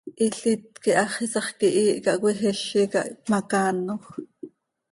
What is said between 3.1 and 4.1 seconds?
hpmacaanoj.